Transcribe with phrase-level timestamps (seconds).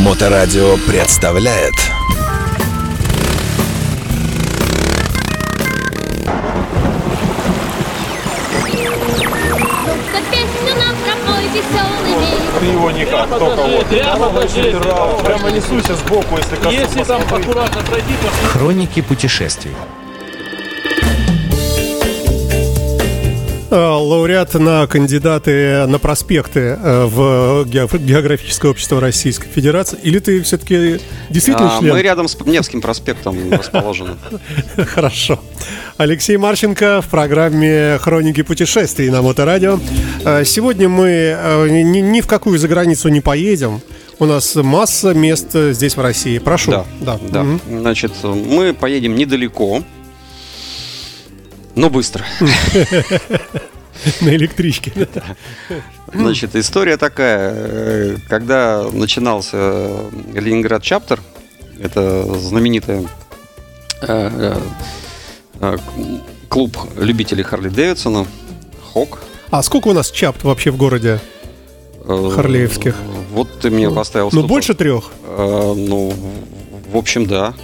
[0.00, 1.74] Моторадио представляет
[12.60, 13.86] Ты его никак, только вот.
[13.86, 14.30] Прямо,
[15.22, 16.72] прямо несуйся сбоку, если.
[16.72, 19.72] Если там аккуратно пройти, то Хроники путешествий.
[23.70, 29.98] Лауреат на кандидаты на проспекты э, в гео- Географическое общество Российской Федерации.
[30.02, 30.98] Или ты все-таки
[31.30, 31.94] действительно А, член?
[31.94, 34.16] мы рядом с Невским проспектом расположены.
[34.76, 35.38] Хорошо.
[35.98, 39.78] Алексей Марченко в программе «Хроники путешествий» на Моторадио.
[40.24, 43.80] Э, Сегодня мы э, ни, ни в какую заграницу не поедем.
[44.18, 46.38] У нас масса мест здесь, в России.
[46.38, 46.70] Прошу.
[47.00, 47.42] Да, да.
[47.42, 47.60] Мгм.
[47.80, 49.82] Значит, мы поедем недалеко,
[51.80, 52.24] но быстро.
[54.20, 54.92] На электричке.
[56.12, 58.18] Значит, история такая.
[58.28, 61.20] Когда начинался Ленинград Чаптер,
[61.80, 63.08] это знаменитый
[64.02, 64.58] э,
[65.60, 65.78] э,
[66.48, 68.26] клуб любителей Харли Дэвидсона,
[68.92, 69.18] ХОК.
[69.50, 71.18] А сколько у нас чапт вообще в городе?
[72.04, 72.94] э, Харлеевских.
[73.32, 75.10] Вот ты мне поставил Ну, больше трех?
[75.26, 76.12] Ну,
[76.92, 77.54] в общем, да.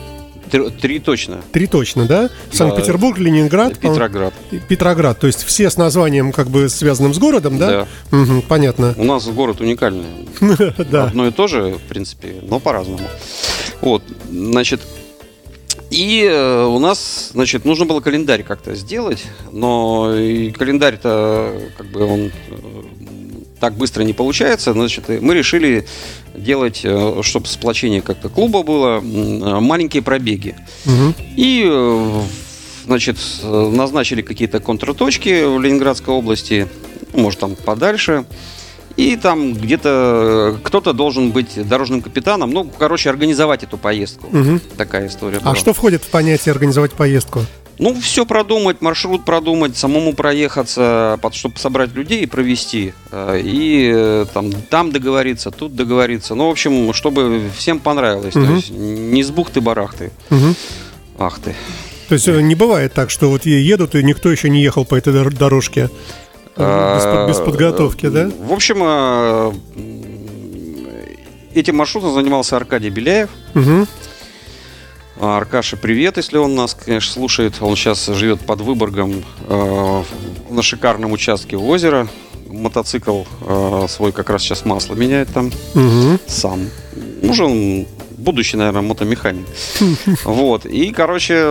[0.51, 1.41] Три, три точно.
[1.53, 2.31] Три точно, да?
[2.53, 4.35] Санкт-Петербург, Ленинград, по- Петроград.
[4.69, 5.19] Петроград.
[5.19, 7.87] То есть все с названием, как бы связанным с городом, да?
[8.11, 8.95] Мгм, понятно.
[8.97, 10.07] У нас город уникальный.
[10.91, 11.05] Да.
[11.05, 13.01] Одно и то же, в принципе, но по-разному.
[13.81, 14.81] Вот, значит,
[15.91, 22.05] и э, у нас, значит, нужно было календарь как-то сделать, но и календарь-то, как бы
[22.05, 22.31] он э,
[23.67, 25.85] так быстро не получается, значит, мы решили
[26.37, 26.87] делать,
[27.23, 30.55] чтобы сплочение как-то клуба было, э, маленькие пробеги.
[30.85, 31.15] Мгм.
[31.35, 32.21] И, э,
[32.85, 36.69] значит, э, назначили какие-то контрточки в Ленинградской области,
[37.13, 38.25] ну, может, там подальше.
[38.97, 42.53] И там где-то э, кто-то должен быть дорожным капитаном.
[42.53, 44.29] Ну, короче, организовать эту поездку.
[44.31, 44.61] Мгм.
[44.77, 45.39] Такая история.
[45.39, 45.55] А была.
[45.57, 47.41] что входит в понятие организовать поездку?
[47.79, 52.95] Ну, все продумать, маршрут продумать, самому проехаться, чтобы собрать людей и провести.
[53.13, 56.35] Э, И э, там, там договориться, тут договориться.
[56.35, 58.35] Ну, в общем, чтобы всем понравилось.
[58.35, 58.47] Мгм.
[58.47, 60.11] То есть не с бухты-барахты.
[60.31, 60.55] Мгм.
[61.19, 61.55] Ах ты.
[62.09, 64.95] То есть э, не бывает так, что вот едут и никто еще не ехал по
[64.95, 65.91] этой дор- дорожке
[66.57, 68.31] без, под- без подготовки, да?
[68.41, 68.79] В общем,
[71.55, 73.29] этим маршрутом занимался Аркадий Беляев.
[73.55, 73.87] Мгм.
[75.19, 77.55] А, Аркаша, привет, если он нас, конечно, слушает.
[77.61, 80.03] Он сейчас живет под Выборгом э,
[80.51, 82.09] на шикарном участке у озера.
[82.49, 86.21] Мотоцикл э, свой как раз сейчас масло меняет там Мгм.
[86.27, 86.69] сам.
[87.23, 87.87] Уже он
[88.19, 89.47] будущий, наверное, мотомеханик.
[90.25, 90.67] Вот.
[90.67, 91.45] И, короче,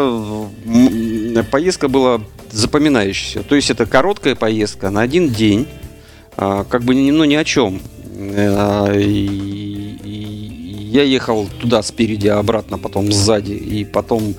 [1.52, 2.22] поездка была
[2.52, 3.44] запоминающаяся.
[3.44, 5.68] То есть это короткая поездка на один день,
[6.38, 7.82] а, как бы ни- ну, ни о чем.
[10.96, 13.54] А, И, и я ехал туда спереди, а обратно потом сзади.
[13.54, 14.36] И потом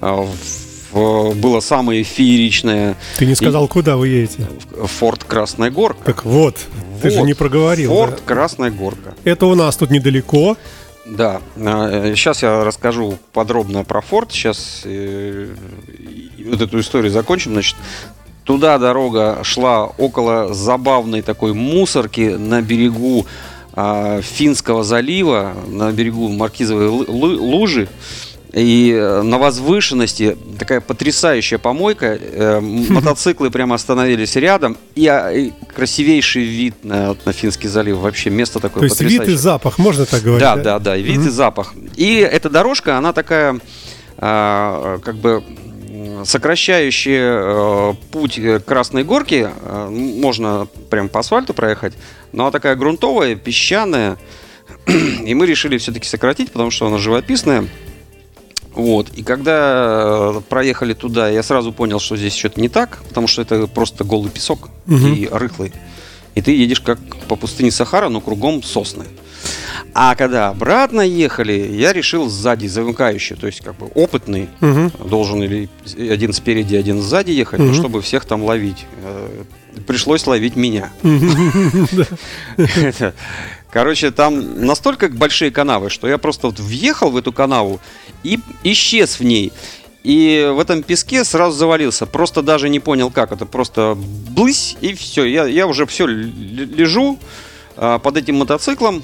[0.00, 0.26] а,
[0.92, 4.46] в- было самое фееричное Ты не сказал, куда вы едете.
[4.84, 6.04] Форт Красная Горка.
[6.04, 6.56] Так вот,
[7.02, 7.26] ты же Вот.
[7.26, 7.90] не проговорил.
[7.90, 8.34] Форт да.
[8.34, 9.14] Красная Горка.
[9.24, 10.56] Это у нас тут недалеко.
[11.06, 14.32] Да, сейчас я расскажу подробно про форт.
[14.32, 17.52] Сейчас вот эту историю закончим.
[17.52, 17.76] Значит,
[18.44, 26.88] туда дорога шла около забавной такой мусорки на берегу а, Финского залива, на берегу Маркизовой
[26.88, 27.88] лужи.
[28.52, 32.18] И э, на возвышенности такая потрясающая помойка.
[32.20, 32.60] э,
[32.90, 34.76] Мотоциклы прямо остановились рядом.
[34.96, 37.98] И, а, и красивейший вид на, на Финский залив.
[37.98, 40.40] Вообще место такое То есть вид и запах, можно так говорить?
[40.40, 41.74] Да, да, да, и вид и запах.
[41.96, 43.60] И эта дорожка, она такая,
[44.18, 45.44] а, как бы
[46.20, 49.50] м, сокращающая э, путь к Красной Горке.
[49.62, 51.94] Э, Можно прям по асфальту проехать,
[52.32, 54.16] но она такая грунтовая, песчаная.
[54.86, 57.66] И мы решили все-таки сократить, потому что она живописная.
[58.72, 59.08] Вот.
[59.16, 63.42] И когда э, проехали туда, я сразу понял, что здесь что-то не так, потому что
[63.42, 65.12] это просто голый песок Мгм.
[65.14, 65.72] и рыхлый.
[66.34, 66.98] И ты едешь как
[67.28, 69.04] по пустыне Сахара, но кругом сосны.
[69.94, 74.92] А когда обратно ехали, я решил сзади замыкающий, то есть как бы опытный, Мгм.
[75.08, 77.74] должен или один спереди, один сзади ехать, ну, Мгм.
[77.74, 78.86] чтобы всех там ловить.
[79.02, 79.28] Э,
[79.86, 80.90] Пришлось ловить меня.
[83.70, 87.80] Короче, там настолько большие канавы, что я просто вот въехал в эту канаву
[88.24, 89.52] и исчез в ней.
[90.02, 92.06] И в этом песке сразу завалился.
[92.06, 93.32] Просто даже не понял, как.
[93.32, 93.96] Это просто
[94.30, 95.24] блысь, и все.
[95.24, 97.18] Я, я уже все лежу
[97.76, 99.02] а, под этим мотоциклом.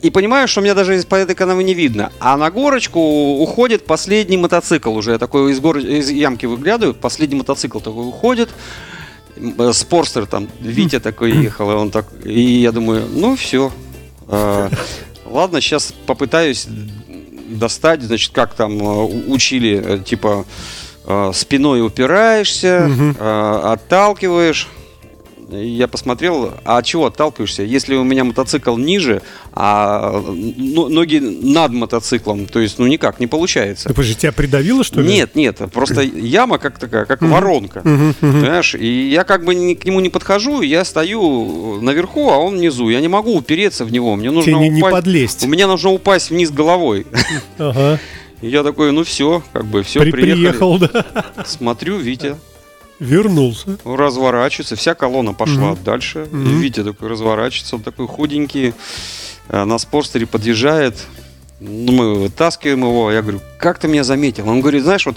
[0.00, 2.10] И понимаю, что меня даже из- по этой канавы не видно.
[2.18, 5.12] А на горочку уходит последний мотоцикл уже.
[5.12, 5.76] Я такой из, гор...
[5.76, 8.48] из ямки выглядываю, последний мотоцикл такой уходит.
[9.36, 12.06] Э, Спорстер там, Витя такой ехал, и он так...
[12.24, 13.70] И я думаю, ну все.
[15.26, 16.66] ладно, сейчас попытаюсь
[17.58, 20.44] достать, значит, как там э, учили, э, типа
[21.04, 24.68] э, спиной упираешься, э, отталкиваешь.
[25.52, 27.62] Я посмотрел, а от чего отталкиваешься?
[27.62, 33.26] Если у меня мотоцикл ниже, а ну, ноги над мотоциклом, то есть, ну никак, не
[33.26, 33.88] получается.
[33.88, 35.08] Ты подожди, тебя придавило, что ли?
[35.08, 37.80] Нет, нет, просто яма как такая, как воронка.
[37.80, 38.74] Понимаешь?
[38.74, 42.88] И я как бы ни- к нему не подхожу, я стою наверху, а он внизу.
[42.88, 44.14] Я не могу упереться в него.
[44.16, 45.44] Мне нужно Тебе не, не упасть- подлезть.
[45.44, 47.06] У меня нужно упасть вниз головой.
[47.58, 47.98] Ага.
[48.42, 50.40] Я такой, ну все, как бы все, При- приехали.
[50.48, 51.04] приехал, да.
[51.44, 52.36] Смотрю, Витя
[53.00, 53.78] Вернулся.
[53.84, 56.28] разворачивается, вся колонна пошла дальше.
[56.32, 58.74] И Витя такой разворачивается, он такой худенький,
[59.48, 60.94] э, на спорстере подъезжает.
[61.60, 63.10] Ну, мы вытаскиваем его.
[63.10, 64.48] Я говорю, как ты меня заметил?
[64.48, 65.16] Он говорит, знаешь, вот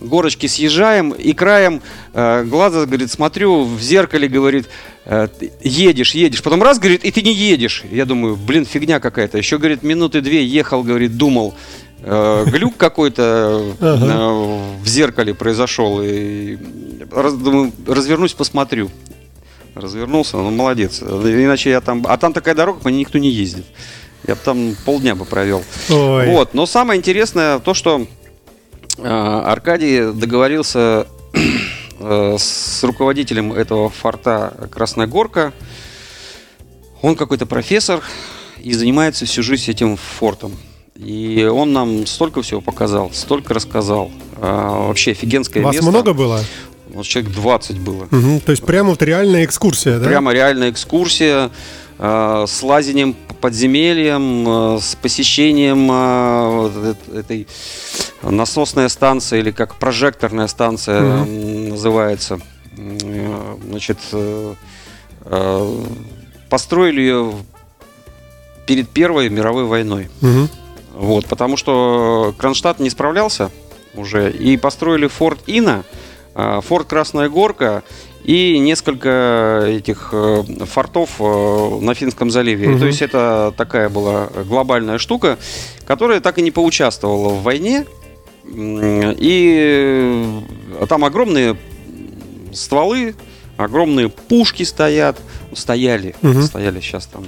[0.00, 1.82] горочки съезжаем, и краем
[2.12, 4.68] э, глаза, говорит, смотрю в зеркале, говорит,
[5.04, 5.28] э,
[5.60, 6.42] едешь, едешь.
[6.42, 7.84] Потом раз, говорит, и ты не едешь.
[7.90, 9.38] Я думаю, блин, фигня какая-то.
[9.38, 11.54] Еще, говорит, минуты две ехал, говорит, думал.
[12.02, 16.00] Э, глюк какой-то э, в зеркале произошел.
[16.02, 16.58] И
[17.12, 18.90] раз- думаю, развернусь, посмотрю.
[19.74, 21.02] Развернулся, ну молодец.
[21.02, 22.04] Иначе я там.
[22.08, 23.64] А там такая дорога, по ней никто не ездит.
[24.26, 25.64] Я бы там полдня бы провел.
[25.90, 26.28] Ой.
[26.28, 26.54] Вот.
[26.54, 28.06] Но самое интересное то, что
[28.98, 31.06] э, Аркадий договорился
[31.98, 35.52] э, с руководителем этого форта Красная Горка.
[37.02, 38.02] Он какой-то профессор
[38.60, 40.56] и занимается всю жизнь этим фортом.
[40.96, 44.10] И он нам столько всего показал, столько рассказал.
[44.40, 45.90] А, вообще офигенское Вас место.
[45.90, 46.40] много было?
[46.94, 48.08] Вот человек 20 было.
[48.10, 48.40] Мгм.
[48.40, 50.06] То есть прямо вот реальная экскурсия, да?
[50.06, 51.50] Прямо реальная экскурсия
[51.98, 57.46] э, с лазением по подземельям, э, с посещением э, этой
[58.22, 62.38] насосной станции или как прожекторная станция м, называется.
[62.76, 64.54] Э, Значит, э,
[65.24, 65.76] э,
[66.48, 67.32] построили ее
[68.66, 70.08] перед Первой мировой войной.
[70.20, 70.48] Мгм.
[70.94, 73.50] Вот, потому что Кронштадт не справлялся
[73.94, 75.84] уже, и построили форт Ина,
[76.34, 77.82] форт Красная Горка
[78.24, 82.68] и несколько этих э, фортов э, на Финском заливе.
[82.68, 82.80] Мгм.
[82.80, 85.38] То есть это такая была глобальная штука,
[85.86, 87.84] которая так и не поучаствовала в войне.
[88.46, 90.40] И
[90.80, 91.56] э, там огромные
[92.52, 93.14] стволы,
[93.56, 95.18] огромные пушки стоят,
[95.52, 96.42] стояли, Мгм.
[96.42, 97.24] стояли, сейчас там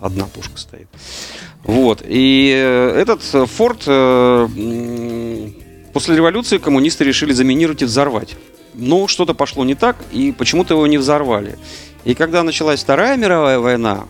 [0.00, 0.88] одна пушка стоит.
[1.64, 2.02] Вот.
[2.04, 4.48] И э, этот э, форт э,
[5.92, 8.36] после революции коммунисты решили заминировать и взорвать.
[8.74, 11.58] Но что-то пошло не так, и почему-то его не взорвали.
[12.04, 14.04] И когда началась Вторая мировая война,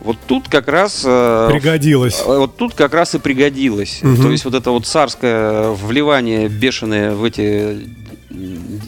[0.00, 1.02] вот тут как раз...
[1.04, 2.22] э, Пригодилось.
[2.24, 4.00] э, Вот тут как раз и пригодилось.
[4.02, 4.22] Мгм.
[4.22, 7.86] То есть вот это вот царское вливание бешеное в эти
[8.30, 8.80] м,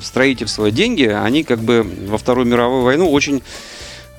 [0.00, 3.42] строительство деньги, они как бы во Вторую мировую войну очень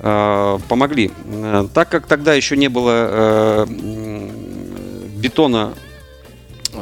[0.00, 1.10] э, помогли.
[1.32, 3.66] Э, Так как тогда еще не было э,
[5.16, 5.72] бетона,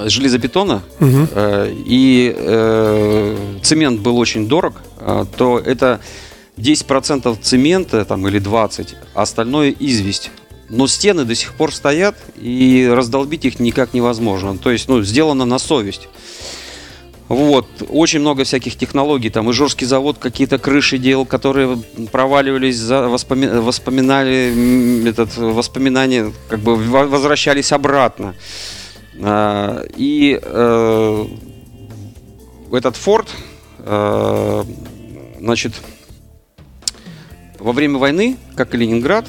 [0.07, 6.01] железобетона, э, и э, цемент был очень дорог, э, то это
[6.57, 10.31] 10% цемента там, или 20%, а остальное известь.
[10.71, 14.57] Но стены до сих пор стоят, и раздолбить их никак невозможно.
[14.59, 16.09] То есть, ну, сделано на совесть.
[17.29, 21.79] Вот, очень много всяких технологий, там Ижорский завод какие-то крыши делал, которые
[22.13, 28.35] проваливались, за воспоми- воспоминали этот, воспоминания, как бы во- возвращались обратно.
[29.23, 31.27] А, И э,
[32.73, 33.29] этот форт,
[33.79, 34.65] э,
[35.41, 35.75] значит,
[37.59, 39.27] во время войны, как и Ленинград,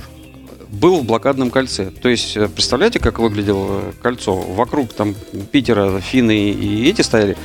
[0.70, 1.90] был в блокадном кольце.
[1.90, 4.36] То есть, э, представляете, как выглядело кольцо?
[4.36, 5.16] Вокруг там
[5.52, 7.38] Питера финны и эти стояли.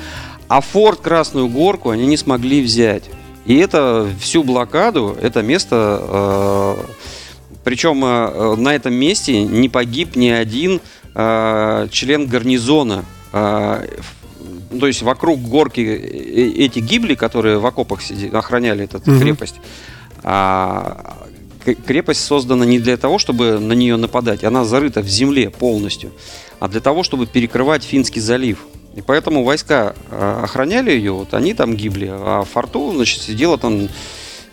[0.49, 3.05] А форт Красную Горку они не смогли взять.
[3.47, 6.77] И это всю блокаду, это место, э,
[7.65, 10.81] причем э, на этом месте не погиб ни один
[11.15, 13.05] э, член гарнизона.
[13.33, 13.87] Э,
[14.79, 19.21] то есть вокруг горки э, эти гибли, которые в окопах сиди- охраняли эту Мгм.
[19.21, 19.57] крепость,
[20.23, 21.17] а,
[21.87, 26.11] крепость создана не для того, чтобы на нее нападать, она зарыта в земле полностью,
[26.59, 28.59] а для того, чтобы перекрывать Финский залив.
[28.97, 33.89] И поэтому войска охраняли ее, вот они там гибли, а в форту, значит, сидело там,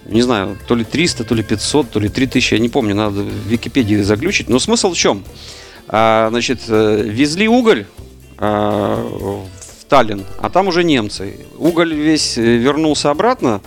[0.05, 3.21] не знаю, то ли 300, то ли 500, то ли 3000, я не помню, надо
[3.21, 4.47] в Википедии заглючить.
[4.49, 5.23] Но смысл в чем?
[5.89, 7.85] А, значит, э, везли уголь
[8.37, 11.45] а, в Таллин, а там уже немцы.
[11.57, 13.61] Уголь весь э, вернулся обратно,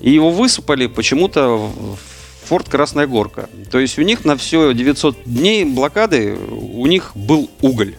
[0.00, 1.98] и его высыпали почему-то в
[2.44, 3.48] форт Красная Горка.
[3.70, 7.94] То есть у них на все 900 дней блокады у них был уголь.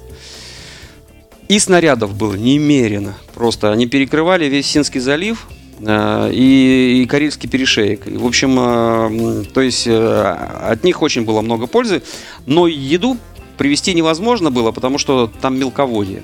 [1.47, 3.15] И снарядов было немерено.
[3.33, 5.47] Просто они перекрывали весь Синский залив.
[5.79, 8.05] э, и, и Карельский перешеек.
[8.05, 12.03] В общем, то есть от них очень было много пользы,
[12.45, 13.17] но еду
[13.61, 16.23] привезти невозможно было, потому что там мелководье.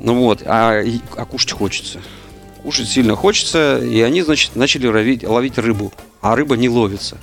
[0.00, 0.82] Ну вот, а,
[1.14, 2.00] а кушать хочется.
[2.62, 5.92] Кушать сильно хочется, и они, значит, начали ловить, ловить рыбу,
[6.22, 7.18] а рыба не ловится.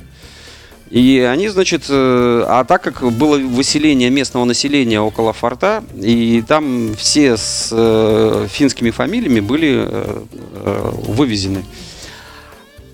[0.91, 6.93] И они, значит, э, а так как было выселение местного населения около форта, и там
[6.95, 10.21] все с э, финскими фамилиями были э,
[11.07, 11.65] вывезены.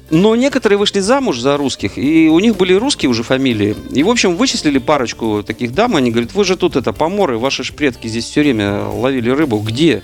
[0.10, 3.76] Но некоторые вышли замуж за русских, и у них были русские уже фамилии.
[3.92, 7.64] И, в общем, вычислили парочку таких дам, они говорят, вы же тут это, поморы, ваши
[7.64, 9.60] ж предки здесь все время ловили рыбу.
[9.60, 10.02] Где?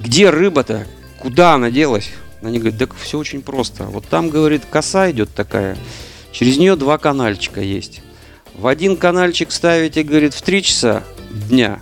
[0.00, 0.86] Где рыба-то?
[1.18, 2.10] Куда она делась?
[2.40, 3.84] Они говорят, так все очень просто.
[3.84, 5.76] Вот там, говорит, коса идет такая,
[6.32, 8.00] через нее два канальчика есть.
[8.54, 11.04] В один канальчик ставите, говорит, в 3 часа
[11.48, 11.80] дня,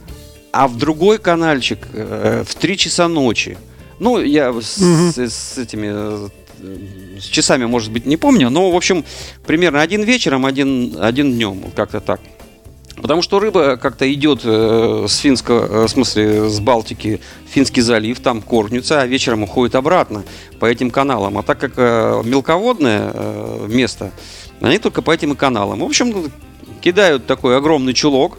[0.52, 3.56] а в другой канальчик э, в 3 часа ночи.
[4.00, 6.28] Ну, я с, с- с этими э,
[7.20, 9.04] часами, может быть, не помню, но, в общем,
[9.46, 12.20] примерно один вечером, один, один днем, как-то так.
[12.96, 18.20] Потому что рыба как-то идет э, с финского, э, в смысле, с Балтики, Финский залив,
[18.20, 20.24] там кормится, а вечером уходит обратно
[20.58, 21.36] по этим каналам.
[21.36, 23.12] А так как э, мелководное
[23.68, 24.12] место,
[24.60, 25.80] они только по этим каналам.
[25.80, 26.32] В общем,
[26.80, 28.38] кидают такой огромный чулок,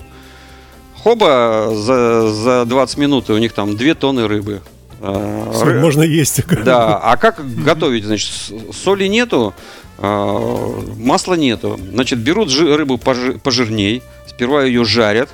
[1.03, 4.61] хоба, за, за 20 минут у них там 2 тонны рыбы.
[4.99, 6.41] Э, ры- Можно есть.
[6.63, 8.05] да, а как готовить?
[8.05, 8.31] Значит,
[8.73, 9.53] соли нету,
[9.97, 11.79] а, масла нету.
[11.91, 15.29] Значит, берут рыбу пожи- пожирней, сперва ее жарят,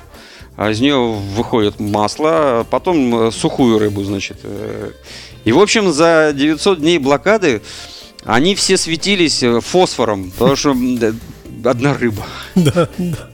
[0.56, 0.96] а из нее
[1.34, 4.38] выходит масло, потом э, сухую рыбу, значит.
[4.42, 4.90] э.
[5.44, 7.60] И, в общем, за 900 дней блокады
[8.24, 10.76] они все светились э, фосфором, потому что
[11.64, 12.24] одна рыба.
[12.54, 13.28] Да, да.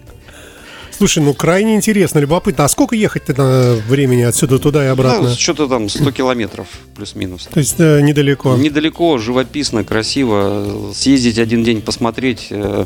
[1.01, 2.67] Слушай, ну крайне интересно, любопытно.
[2.67, 5.31] А сколько ехать-то на времени отсюда туда и обратно?
[5.31, 7.49] Ну, что-то там 100 километров плюс-минус.
[7.51, 8.55] То есть э, недалеко.
[8.55, 10.93] Недалеко, живописно, красиво.
[10.95, 12.49] Съездить один день посмотреть.
[12.51, 12.85] э,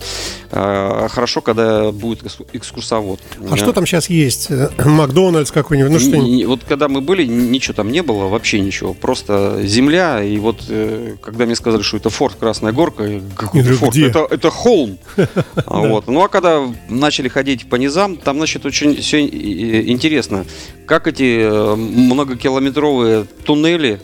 [0.53, 3.19] э, Хорошо, когда будет экс- экскурсовод.
[3.51, 4.49] А что там сейчас есть?
[4.85, 5.91] Макдональдс какой-нибудь?
[5.91, 8.95] Ну что Вот когда мы были, ничего там не было, вообще ничего.
[8.95, 10.23] Просто земля.
[10.23, 13.91] И вот э, когда мне сказали, что это форт Красная Горка, какой форт?
[13.93, 14.07] где?
[14.07, 14.99] Это, это холм.
[15.67, 16.07] Вот.
[16.07, 20.45] Ну а когда начали ходить по низам, там, значит, очень все интересно,
[20.87, 24.01] как эти э, многокилометровые туннели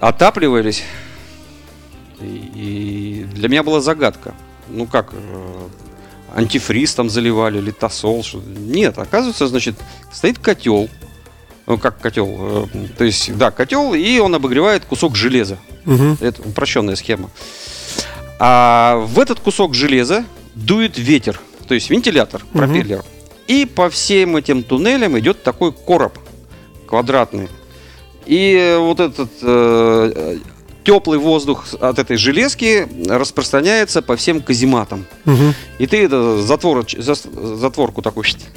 [0.00, 0.82] отапливались.
[2.20, 4.34] И, для меня была загадка.
[4.68, 5.68] Ну как, э,
[6.34, 8.22] антифриз там заливали, литосол.
[8.22, 8.42] Что...
[8.46, 9.76] Нет, оказывается, значит,
[10.12, 10.88] стоит котел.
[11.66, 12.28] Ну, как котел.
[12.74, 15.58] э, то есть, да, котел, и он обогревает кусок железа.
[15.84, 16.18] Мгм.
[16.20, 17.30] Это упрощенная схема.
[18.38, 23.02] А в этот кусок железа дует ветер, то есть вентилятор, пропеллер.
[23.46, 26.18] И по всем этим туннелям идет такой короб
[26.86, 27.48] квадратный.
[28.26, 30.38] И вот этот э,
[30.84, 35.06] теплый воздух от этой железки распространяется по всем казематам.
[35.24, 35.54] Мгм.
[35.78, 38.02] И ты это затвор, затворку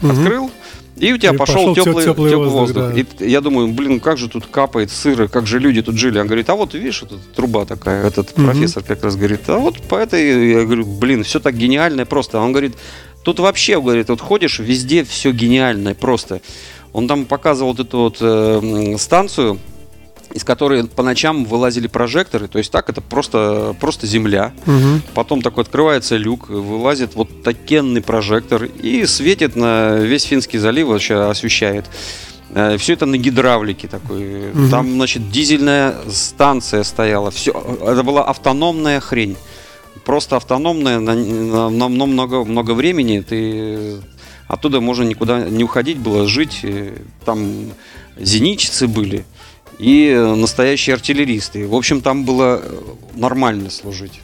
[0.01, 0.11] Мгм.
[0.11, 0.51] открыл,
[0.97, 3.07] и у тебя И пошел, пошел теплый, теплый теплый воздух, воздух.
[3.19, 3.25] да.
[3.25, 6.19] И я думаю, блин, как же тут капает сыр, как же люди тут жили.
[6.19, 8.45] Он говорит, а вот видишь, эта труба такая, этот Мгм.
[8.47, 12.39] профессор как раз говорит, а вот по этой, я говорю, блин, все так гениально просто.
[12.39, 12.75] А он говорит,
[13.23, 16.41] тут вообще, говорит, вот ходишь, везде все гениальное просто.
[16.93, 19.59] Он там показывал вот эту вот э, станцию,
[20.33, 24.53] из которой по ночам вылазили прожекторы, то есть так это просто, просто земля.
[24.65, 25.01] Мгм.
[25.13, 31.15] Потом такой открывается люк, вылазит вот такенный прожектор и светит на весь Финский залив, вообще
[31.29, 31.85] освещает.
[32.77, 34.51] Все это на гидравлике такой.
[34.53, 34.69] Мгм.
[34.69, 37.29] Там, значит, дизельная станция стояла.
[37.29, 39.35] Все, это была автономная хрень.
[40.05, 43.19] Просто автономная на, на- на много, много времени.
[43.19, 43.97] Ты
[44.47, 46.59] оттуда можно никуда не уходить было, жить.
[46.63, 46.93] И
[47.25, 47.71] Там
[48.17, 49.25] зенитчицы были
[49.79, 51.67] и э, настоящие артиллеристы.
[51.67, 52.81] В общем, там было э,
[53.15, 54.21] нормально служить.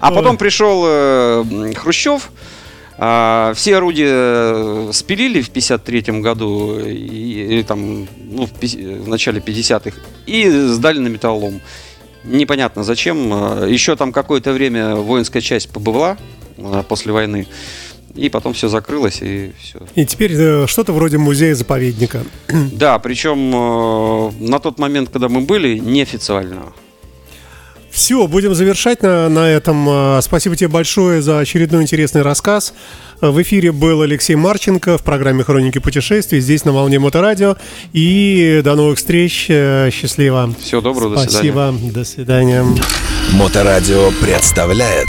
[0.00, 2.30] А потом пришел э, Хрущев,
[2.98, 9.96] а, все орудия спилили в 53 году, или там, ну, в, в начале 50-х,
[10.26, 11.60] и сдали на металлолом.
[12.24, 13.66] Непонятно зачем.
[13.66, 16.16] Еще там какое-то время воинская часть побыла
[16.58, 17.46] а, после войны,
[18.14, 19.78] и потом все закрылось, и все.
[19.94, 22.22] И теперь э, что-то вроде музея-заповедника.
[22.72, 26.72] Да, причем э, на тот момент, когда мы были, неофициально.
[27.90, 29.86] Все, будем завершать на, на этом.
[29.88, 32.74] Э, Спасибо тебе большое за очередной интересный рассказ.
[33.20, 37.56] В эфире был Алексей Марченко в программе «Хроники путешествий» здесь на «Волне Моторадио».
[37.92, 39.46] И до новых встреч.
[39.48, 40.54] Э, Счастливо.
[40.60, 41.52] Всего доброго, до свидания.
[41.52, 41.92] Спасибо.
[41.92, 42.66] До свидания.
[43.32, 45.08] Моторадио представляет